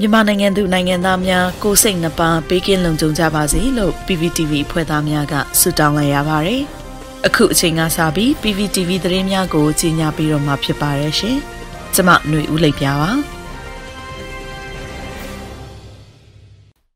[0.00, 6.62] မြန်မာနိုင်ငံသူနိုင်ငံသားများကိုစိတ်နှပါပေးကင်းလုံခြုံကြပါစေလို့ PPTV ဖွဲ့သားများကဆုတောင်းလိုက်ရပါတယ်။
[7.26, 11.36] အခုအချိန်ကစပြီး PPTV သတင်းများကိုကြီးညာပြီးတော့မှာဖြစ်ပါတယ်ရှင်။
[11.94, 13.10] ကျမຫນွေဦးလိပ်ပြပါ။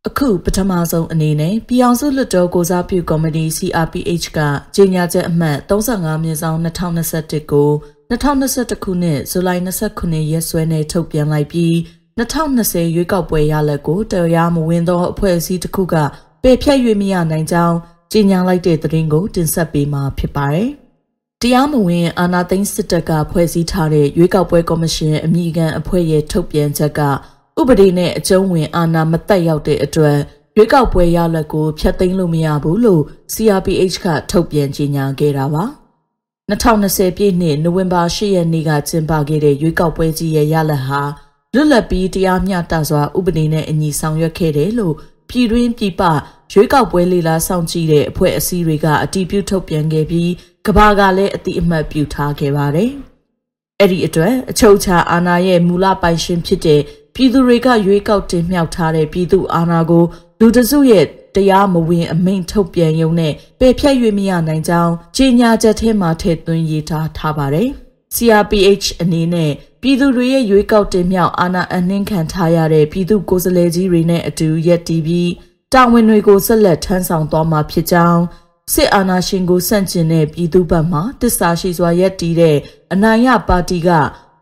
[0.08, 4.38] အခုပထမဆုံးအနေနဲ့ပြည်အောင်စုလွတ်တော်ကိုစားပြုကော်မတီ CRPH က
[4.76, 7.70] ကြေညာချက်အမှတ်35မြင်းဆောင်2021ကို
[8.10, 11.74] 2021ခုနှစ်ဇူလိုင်29ရက်စွဲနဲ့ထုတ်ပြန်လိုက်ပြီး
[12.18, 15.94] 2020ရွေးကောက်ပွဲရလဒ်ကိုတရားမဝင်သောအဖွဲ့အစည်းတစ်ခုက
[16.43, 17.76] ပယ်ဖျက်၍မရနိုင်ကြောင်း
[18.12, 20.71] ကြေညာလိုက်တဲ့သတင်းကိုတင်ဆက်ပေးမှာဖြစ်ပါတယ်။
[21.43, 27.00] တရားမဝင်အာဏာသိမ်းစစ်တပ်ကဖွဲ့စည်းထားတဲ့ရွေးကောက်ပွဲကော်မရှင်အမိခံအဖွဲ့ရဲ့ထုတ်ပြန်ချက်က
[27.61, 30.18] ဥပဒေနဲ့အကျုံးဝင်အာဏာမတက်ရောက်တဲ့အတွက်
[30.57, 33.02] ရွေးကောက်ပွဲရလဒ်ကိုဖျက်သိမ်းလို့မရဘူးလို့
[33.33, 35.64] CRPH ကထုတ်ပြန်ကြေညာခဲ့တာပါ။
[36.50, 41.02] 2020ပြည့်နှစ်နိုဝင်ဘာ10ရက်နေ့ကကျင်းပခဲ့တဲ့ရွေးကောက်ပွဲကြီးရဲ့ရလဒ်ဟာ
[41.55, 44.94] လွတ်လပ်ပြီးတရားမျှတစွာဥပဒေနဲ့အညီဆောင်ရွက်ခဲ့တယ်လို့
[45.28, 46.02] ပြည်တွင်းပြည်ပ
[46.52, 50.30] ရွေးကောက်ပွဲလေလာဆောင်ကြည့်တဲ့အဖွဲ့အစည်းတွေကအတည်ပြုထုတ်ပြန်ခဲ့ပြီး
[50.66, 52.90] ကဘာကလည်းအတိအမှတ်ပြုထားခဲ့ပါတယ်။
[53.80, 56.80] အဲ့ဒီအတွက်အချုပ်အခြာအာဏာရဲ့မူလပိုင်ရှင်ဖြစ်တဲ့
[57.14, 60.05] ပြည်သူတွေကရွေးကောက်တင်မြှောက်ထားတဲ့ပြည်သူအာဏာကို
[60.40, 67.68] လူတစုရဲ့တရားမဝင်အမိန့်ထုတ်ပြန်ရုံနဲ့ပယ်ဖျက်၍မရနိုင်ကြောင်းကြေညာချက်ထဲမှာထည့်သွင်းရေးထားထားပါတယ်။
[68.14, 69.52] CRPH အနေနဲ့
[69.84, 75.30] ပြည်သူတွေရဲ့ရွေးကောက်တင်မြှောက်အာဏာအနှင်းခံထားရတဲ့ပြည်သူကိုယ်စားလှယ်ကြီးတွေနဲ့အတူရက်တီးပြီး
[75.72, 78.22] တာဝန်တွေကိုဆက်လက်ထမ်းဆောင်သွားမှာဖြစ်ကြောင်း
[78.72, 82.56] စစ်အာဏာရှင်ကိုဆန့်ကျင်တဲ့ပြည်သူဘက်မှတစ္ဆာရှိစွာရက်တီးတဲ့
[82.92, 83.89] အနိုင်ရပါတီက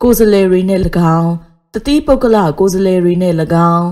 [0.02, 0.80] ကိုယ်စားလှယ်တွေနဲ့၎
[1.19, 1.32] င်း
[1.75, 3.34] တတိပုဂ္ဂလကိုယ်စားလှယ်တွေနဲ့၎
[3.72, 3.86] င်း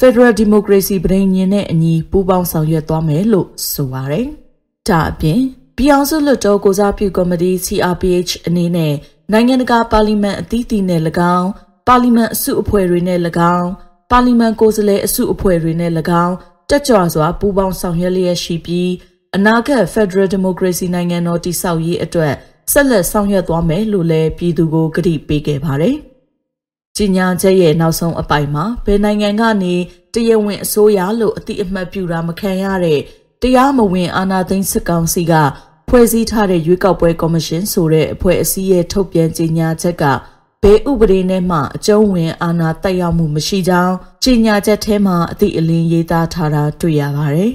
[0.00, 4.26] Federal Democracy ပြည်ညင်နဲ့အညီပူးပေါင်းဆောင်ရွက်သွားမယ်လို့ဆိုပါတယ်။
[4.88, 5.40] ဒါအပြင်
[5.76, 8.94] ပြည်အောင်စုလွှတ်တော်ကိုစားပြုကော်မတီ CRPH အနေနဲ့
[9.32, 11.00] နိုင်ငံတကာပါလီမန်အသီးသီးနဲ့၎
[11.38, 11.48] င်း
[11.88, 13.18] ပါလီမန်အစုအဖွဲ့တွေနဲ့၎
[13.56, 13.70] င်း
[14.10, 15.92] ပါလီမန်ကိုယ်စားလှယ်အစုအဖွဲ့တွေနဲ့၎
[16.24, 16.34] င်း
[16.70, 18.90] တက်ကြွစွာပူးပေါင်းဆောင်ရွက်လျက်ရှိပြီး
[19.36, 22.34] အနာဂတ် Federal Democracy နိုင်ငံတော်တည်ဆောက်ရေးအတွက်
[22.72, 25.96] ဆက်လက်ဆောင်ရွက်သွားမယ်လို့လည်းပြည်သူကိုကတိပေးခဲ့ပါတယ်။
[26.96, 29.74] ကြီးညာချက်ရဲ့နောက်ဆုံးအပိုင်မှာဘယ်နိုင်ငံကနေ
[30.14, 33.00] တရားဝင်အစိုးရလို့အတိအမှတ်ပြုတာမခံရတဲ့
[33.42, 35.32] တရားမဝင်အာဏာသိမ်းစစ်ကောင်စီက
[35.96, 40.04] ဖွဲ့စည်းထားတဲ့ရွေးကောက်ပွဲကော်မရှင်ဆိုတဲ့အဖွဲ့အစည်းရဲ့ထုတ်ပြန်ကြေညာချက်က
[40.62, 43.94] ဘယ်ဥပဒေနဲ့မှအကျုံးဝင်အာဏာတက်ရောက်မှုမရှိကြောင်း
[44.24, 47.52] ကြေညာချက်ထဲမှာအသိအလင်းရေးသားထားတာတွေ့ရပါတယ်။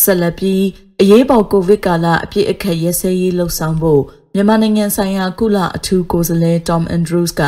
[0.00, 0.54] ဆလပီ
[1.00, 4.02] အရေးပေါ်ကိုဗစ်ကာလအပြည့်အခက်ရဲစဲရေးလှုပ်ဆောင်ဖို့
[4.34, 7.42] မြန်မာနိုင်ငံဆိုင်ရာကုလအထူးကိုယ်စားလှယ် Tom Andrews က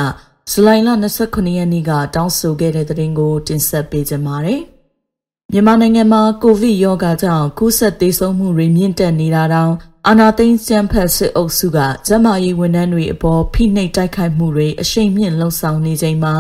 [0.53, 0.89] ဇူလိုင်လ
[1.23, 4.61] 29ရက်နေ့ကတောင်းဆိုခဲ့တဲ့သတင်းကို တင်ဆက်ပေးကြပါမယ်။
[5.53, 9.73] မြန်မာနိုင်ငံမှာကိုဗစ်ရောဂါကြောင့်ကူးစက်သေးဆုံးမှုတွေမြင့်တက်နေတာတောင်
[10.07, 16.35] အာနာသိန်းစံဖက်စစ်အုပ်စုကကျန်းမာရေးဝန်ထမ်းတွေအပေါ်ဖိနှိပ်တိုက်ခိုက်မှုတွေအရှိန်မြင့်လှုံ့ဆော်နေချိန်မှာ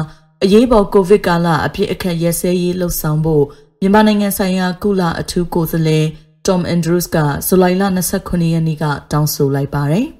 [0.44, 3.44] အရေးပေါ်ကိုဗစ်ကာလအပြည့်အခက်ရဲစဲရေးလှုံ့ဆော်ဖို့
[3.80, 6.06] မြန်မာနိုင်ငံဆိုင်ရာကုလအထူးကိုယ်စားလှယ်
[6.46, 7.82] Tom Andrews ကဇူလိုင်လ
[8.18, 10.08] 29ရက်နေ့ကတောင်းဆိုလိုက်ပါတယ်။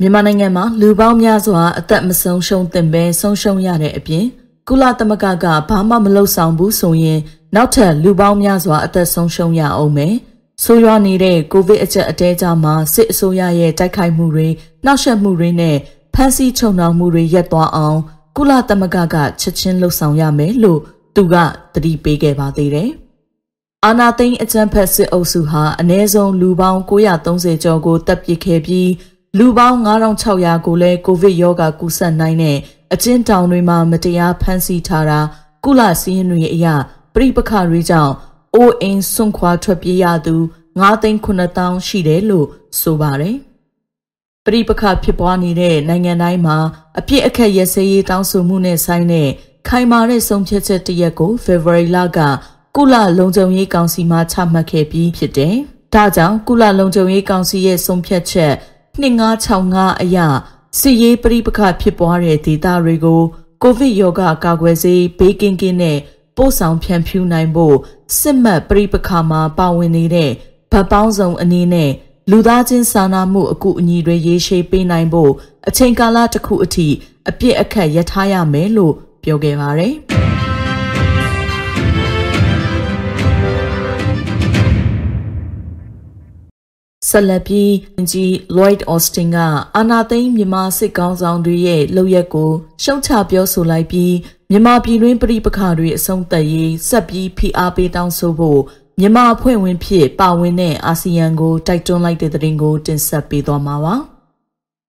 [0.00, 4.26] မြန်မာနိုင်ငံမှာလူပေါင်းများစွာအသက်မဆုံးရှုံးသင့်ပဲဆုံးရှုံးရတဲ့အပြင်
[4.68, 7.20] ကုလသမဂ္ဂကဘာမှမလုပ်ဆောင်ဘူးဆိုရင်
[7.54, 10.14] နောက်ထပ်လူပေါင်းများစွာအသက်ဆုံးရှုံးရအောင်မယ်
[10.62, 14.48] ဆိုးရွားနေတဲ့ကိုဗစ်အကျပ်အတဲကြားမှာစစ်အစိုးရရဲ့တိုက်ခိုက်မှုတွေ
[14.84, 15.76] နှောက်ယှက်မှုတွေနဲ့
[16.14, 17.98] ဖမ်းဆီးချုပ်နှောင်မှုတွေရပ်သွားအောင်
[18.36, 20.80] ကုလသမဂ္ဂကချက်ချင်းလှုပ်ဆောင်ရမယ်လို့
[21.16, 21.34] သူက
[21.74, 22.90] တတိပေးခဲ့ပါသေးတယ်။
[23.84, 28.88] အာနာသိန်းအကြံဖက်စစ်အုပ်စုဟာအ ਨੇ ဆုံးလူပေါင်း930ကျော်ကိုတပ်ပစ်ခဲ့ပြီး
[29.38, 29.78] လူပေါင်း
[30.22, 32.58] 9600ကိုလည်းကိုဗစ်ရောဂါကူးစက်နိုင်တဲ့
[32.94, 35.20] အကျဉ်းထောင်တွေမှာမတရားဖမ်းဆီးထားတာ
[35.64, 36.66] ကုလစည်းရင်းတွေအရ
[37.14, 38.12] ပြိပခတွေကြောင့်
[38.54, 40.36] အိုးအိမ်ဆွန့်ခွာထွက်ပြေးရသူ
[41.06, 42.46] 9,900ရှိတယ်လို့
[42.80, 43.36] ဆိုပါတယ်။
[44.46, 46.56] ပြိပခဖြစ်ပွားနေတဲ့နိုင်ငံတိုင်းမှာ
[46.98, 49.28] အပြစ်အခက်ရစရေးတောင်းဆိုမှုနဲ့ဆိုင်တဲ့
[49.68, 52.18] ခိုင်မာတဲ့ဆုံးဖြတ်ချက်တရက်ကိုဖေဖော်ဝါရီလက
[52.76, 55.54] ကုလလုံခြုံရေးကောင်စီမှချမှတ်ခဲ့ပြီးဖြစ်တယ်။
[55.94, 58.54] ဒါကြောင့်ကုလလုံခြုံရေးကောင်စီရဲ့ဆုံးဖြတ်ချက်
[59.02, 60.18] 2565အရ
[60.78, 63.22] စစ်ရေးပရိပခဖြစ်ပွားတဲ့ဒေသတွေကို
[63.62, 65.98] ကိုဗစ်ရောဂါကာကွယ်ဆေးဘေးကင်းကင်းနဲ့
[66.36, 67.76] ပို့ဆောင်ဖြန့်ဖြူးနိုင်ဖို့
[68.18, 70.30] စစ်မှတ်ပရိပခမှာပါဝင်နေတဲ့
[70.72, 71.90] ဗတ်ပေါင်းစုံအနေနဲ့
[72.30, 75.32] လူသားချင်းစာနာမှုအကူအညီတွေရေးရှိပေးနိုင်ဖို့
[75.68, 76.88] အချိန်ကာလတစ်ခုအထိ
[77.28, 79.94] အပြစ်အခတ်ရထားရမယ်လို့ပြောခဲ့ပါတယ်။
[87.08, 87.72] ဆက်လက်ပြီး
[88.10, 89.38] ကြီး Lloyd Austin က
[89.76, 92.50] အာနာသိန်းမြန်မာစစ်ကောင်းဆောင်တွေရဲ့လုပ်ရက်ကို
[92.82, 94.14] ရှုံချပြောဆိုလိုက်ပြီး
[94.50, 98.60] မြန်မာပြည်တွင်းပြည်ပခါတွေအဆုံးသတ်ရေးဆက်ပြီးဖိအားပေးတောင်းဆိုဖို့
[99.00, 103.94] မြန်မာအဖွဲ့ဝင်ဖြစ်ပါဝင်တဲ့အာဆီယံကိုတိုက်တွန်းလိုက်တဲ့သတင်းကိုတင်ဆက်ပေးသွားမှာပါ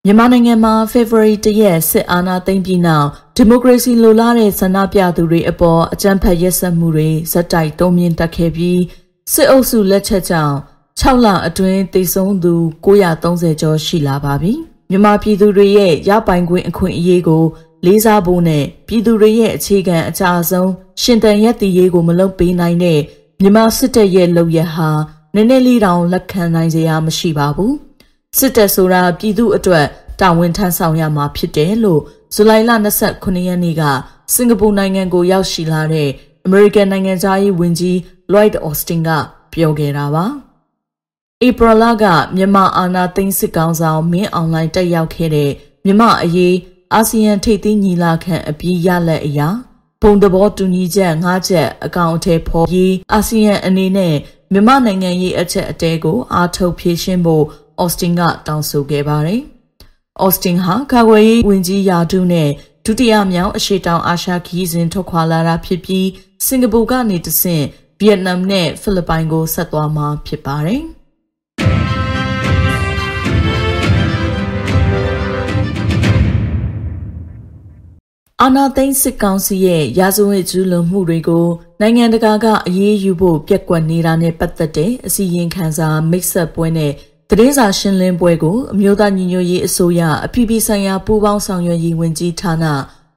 [0.05, 8.81] မြန်မာနိုင်ငံမှာ February တရက်စစ်အာဏာသိမ်းပြီးနောက်ဒီမိုကရေစီလိုလားတဲ့ဆန္ဒပြသူတွေအပေါ်အကြမ်းဖက်ရက်စက်မှုတွေဇက်တိုက်တုံးမြင့်တက်ခဲ့ပြီး
[9.33, 10.57] စစ်အုပ်စုလက်ချက်ကြောင့်
[11.01, 12.53] 6လအတွင်းတိတ်ဆုံးသူ
[12.85, 14.53] 930ကျော်ရှိလာပါပြီ
[14.89, 17.43] မြန်မာပြည်သူတွေရဲ့ရပိုင်ခွင့်အခွင့်အရေးကို
[17.85, 20.69] လေးစားဖို့နဲ့ပြည်သူတွေရဲ့အခြေခံအကြအဆုံး
[21.01, 22.99] ရှင်တန်ရက်တည်ရေးကိုမလုပ်ပေးနိုင်တဲ့
[23.41, 24.89] မြန်မာစစ်တပ်ရဲ့လုပ်ရဟာ
[25.35, 27.75] နည်းနည်းလေးတောင်လက်ခံနိုင်စရာမရှိပါဘူး
[28.37, 29.85] စစ်တပ်ဆိုတာပြည်သူအတွက်
[30.21, 32.01] တာဝန်ထမ်းဆောင်ရမှာဖြစ်တယ်လို့
[32.35, 32.71] ဇူလိုင်လ
[33.07, 33.83] 29ရက်နေ့က
[34.33, 36.09] စင်ကာပူနိုင်ငံကိုရောက်ရှိလာတဲ့
[36.45, 37.97] အမေရိကန်နိုင်ငံသားရေးဝန်ကြီး
[38.31, 39.09] Lloyd Austin က
[39.53, 40.25] ပြောခဲ့တာပါ
[41.43, 42.05] ဧပြီလက
[42.35, 45.51] မြန်မာအာဏာသိမ်းစစ်ကောင်ဆောင်မင်းအွန်လိုင်းတက်ရောက်ခဲ့တဲ့
[45.85, 46.55] မြန်မာအရေး
[46.93, 49.49] အာဆီယံထိပ်သီးညီလာခံအပြီးရလက်အရာ
[50.01, 54.15] ပုံတဘောတူညီချက်၅ချက်အကောင့်အထည်ဖော်ပြီးအာဆီယံအနေနဲ့
[54.51, 57.45] မြန်မာနိုင်ငံရေးအချက်အတဲကိုအားထုတ်ဖြည့်ရှင်းဖို့
[57.79, 59.41] အော်စတင်ကတောင်းဆိုခဲ့ပါတယ်။
[60.21, 62.49] အော်စတင်ဟာကာကွယ်ရေးဝန်ကြီးယာဒူးနဲ့
[62.85, 66.07] ဒုတိယမြောက်အရှေ့တောင်အာရှခီးစဉ်ထွက်ခွာလာတာဖြစ်ပြီး
[66.45, 67.65] စင်ကာပူကနေတဆင့်
[67.99, 70.83] ဗီယက်နမ်နဲ့ဖိလစ်ပိုင်ကိုဆက်သွားမှာဖြစ်ပါတယ်။
[78.43, 81.47] အာနာသိန်းစစ်ကောင်စီရဲ့ရာဇဝတ်ကျူးလွန်မှုတွေကို
[81.81, 86.91] နိုင်ငံတကာကအရေးယူဖို့ပြက်ကွက်နေတာနဲ့ပတ်သက်တဲ့အစီရင်ခံစာမိတ်ဆက်ပွဲနဲ့
[87.29, 92.65] သတင်းစာရှင်းလင်းပွဲကိုအမျိုးသားညီညွတ်ရေးအစိုးရအပြည်ပြည်ဆိုင်ရာပူးပေါင်းဆောင်ရွက်ရေးဝန်ကြီးဌာန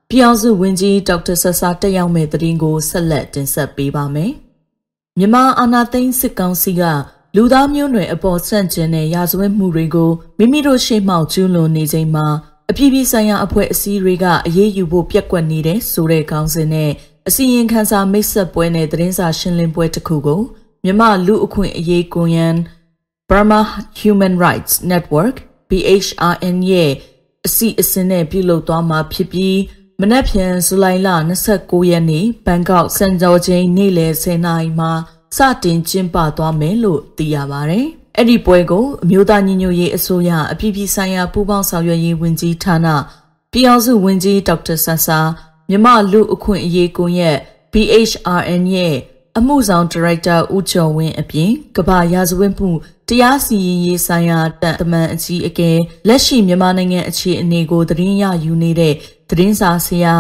[0.09, 4.33] ပြည်အောင်စုဝန်ကြီးဒေါက်တာဆဆာတက်ရောက်မဲ့သတင်းကိုဆက်လက်တင်ဆက်ပေးပါမယ်။
[5.19, 6.83] မြန်မာအာဏာသိမ်းစစ်ကောင်စီက
[7.37, 12.27] လူသားမျိုးနွယ်အပေါ်ဆန့်ကျင်တဲ့ရာဇဝတ်မှုတွေကိုမိမိတို့ရှေ့မှောက်ကျူးလွန်နေချိန်မှာ
[12.71, 16.91] အပြည်ပြည်ဆိုင်ရာအဖွဲ့အစည်းတွေကအရေးယူဖို့ပြက်ကွက်နေတဲ့ဆိုတဲ့ခေါင်းစဉ်နဲ့
[17.29, 20.43] အစီရင်ခံစာမိတ်ဆက်ပွဲနဲ့သတင်းစာရှင်းလင်းပွဲတစ်ခုကို
[20.85, 22.57] မြမလူအခွင့်အရေးကွန်ယန်
[23.29, 23.61] Burma
[24.01, 25.37] Human Rights Network
[25.69, 26.93] BHRN ရဲ့
[27.47, 29.59] အစီအစဉ်နဲ့ပြုလုပ်သွားမှာဖြစ်ပြီး
[30.01, 31.09] မနက်ဖြန်ဇူလိုင်လ
[31.51, 34.93] 29ရက်နေ့ဘန်ကောက်စံကြောချင်းနေ့လယ်10:00နာရီမှာ
[35.37, 37.87] စတင်ကျင်းပသွားမယ်လို့သိရပါတယ်။
[38.19, 42.87] အဲ့ဒီပွဲကိုအမျိုးသားညီညွတ်ရေးအစိုးရအပြည်ပြည်ဆိုင်ရာပူးပေါင်းဆောင်ရွက်ရေးဝန်ကြီးဌာန
[43.53, 45.19] ပြည်အောင်စုဝန်ကြီးဒေါက်တာဆဆာ
[45.71, 47.39] မြမလူအခွင့်အရေးကွန်ရက်
[47.73, 48.97] BHRN ရဲ့
[49.39, 52.71] အမှုဆောင်ဒါရိုက်တာဦးကျော်ဝင်းအပြင်ကဘာရာဇဝတ်မှု
[53.09, 55.71] တရားစီရင်ရေးဆိုင်ရာတန်တမန်အကြီးအကဲ
[56.09, 58.95] လက်ရှိမြန်မာနိုင်ငံအခြေအနေကိုသတင်းရယူနေတဲ့
[59.31, 60.15] သတင်းစာဆရာ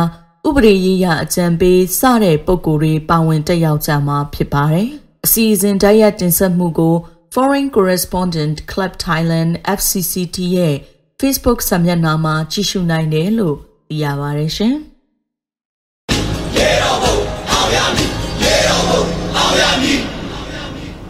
[0.47, 4.89] ဥပဒေရေးရာအကြံပေးစတဲ့ပုံကိုယ်တွေပါဝင်တက်ရောက်ကြမှာဖြစ်ပါတယ်။
[5.25, 6.97] အစီအစဉ်တိုက်ရိုက်တင်ဆက်မှုကို
[7.31, 10.75] Foreign Correspondent Club Thailand FCCT ရဲ့
[11.21, 13.57] Facebook စာမျက်နှာမှာကြည့်ရှုနိုင်တယ်လို့
[13.89, 14.75] သိရပါတယ်ရှင်။
[16.57, 17.17] ရေတော်ဘုံ
[17.51, 18.11] အောင်ရမည်
[18.43, 19.03] ရေတော်ဘုံ
[19.37, 20.18] အောင်ရမည်